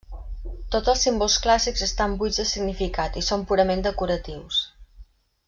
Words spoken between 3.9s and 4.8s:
decoratius.